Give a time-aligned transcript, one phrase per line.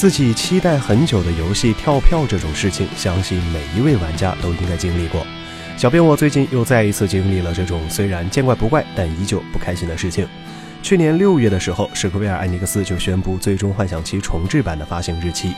[0.00, 5.26] 自己期待很久的游戏跳票这种事情，相信每一位玩家都应该经历过。
[5.76, 10.26] 小编我最近又再一次经历了这种虽然见怪不怪，但依旧不开心的事情。
[10.82, 15.52] 去年六月的时候，史克威尔艾尼克斯就宣布《最终幻想七》重置版的发行日期，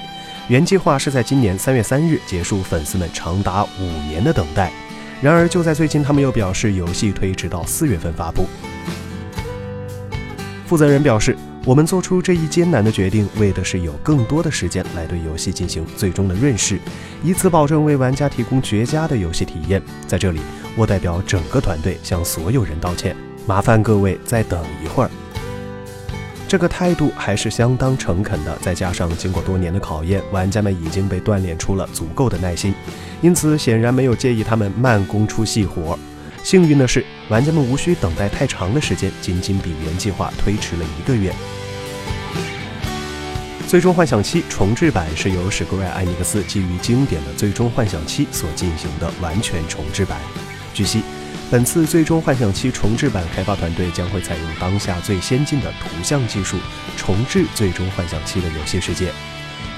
[0.48, 4.72] 原计划是在今年三月三日结束粉丝们长达五年的等待。
[5.20, 8.48] 然而就在最近，他们又表示游戏推迟到四月份发布。
[10.66, 16.76] 负责人表示：“我们做出这一艰难的决定，为的是有更多的时间来对游戏进行最终的润饰，
[17.22, 19.80] 以此保证为玩家提供绝佳的游戏体验。
[20.08, 20.40] 在这里，
[20.76, 23.16] 我代表整个团队向所有人道歉，
[23.46, 25.10] 麻烦各位再等一会儿。”
[26.48, 32.74] 这个态度还是相当诚恳的，再加上经过多年的考验，玩家们已经被锻炼出了足够的耐心，
[33.20, 35.96] 因此显然没有介意他们慢工出细活。
[36.42, 41.30] 幸运的是，玩家们无需等待太长的时间，仅仅比原计划推迟了一个月。
[43.68, 50.20] 《最终幻想七》重置版是由史克威尔艾尼克斯基于经典的《最终幻想七》所进行的完全重置版。
[50.74, 51.02] 据悉，
[51.50, 56.58] 本次《最终幻想七》重置版开发团队将会采用当下最先进的图像技术，
[56.98, 59.10] 重置《最终幻想七》的游戏世界。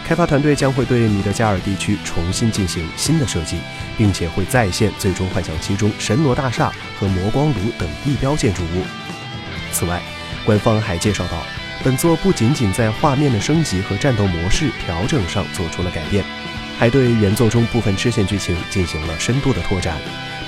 [0.06, 3.58] 开发团队将会对米德加尔地区重新进行新的设计，
[3.96, 8.84] 并且会再现《最终幻想七》中神罗大厦和魔光炉等地标建筑物。
[9.72, 10.02] 此外，
[10.44, 11.42] 官方还介绍到，
[11.82, 16.22] 本作不仅仅在画面的升级和战斗模式调整上做出了改变，
[16.78, 19.98] 还对原作中部分支线剧情进行了深度的拓展。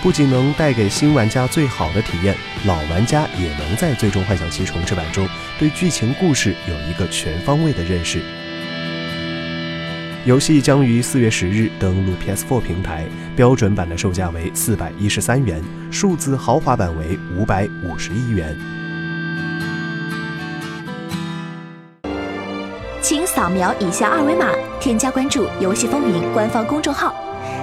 [0.03, 5.27] 不仅能带给新玩家最好的体验，老玩家也能在《最终幻想七》重置版中
[5.59, 8.23] 对剧情故事有一个全方位的认识。
[10.27, 13.05] 游戏将于四月十日登陆 PS4 平台，
[13.37, 18.59] 标准版的售价为四百一十三元，数字豪华版为五百五十一元。
[23.01, 27.15] 请扫描以下二维码，添加关注“游戏风云”官方公众号，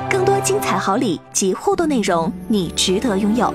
[0.10, 3.54] 更多精彩好礼及互动内容，你值得拥有。